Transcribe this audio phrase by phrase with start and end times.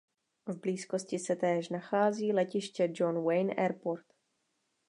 [0.47, 4.05] V blízkosti se též nachází letiště John Wayne Airport.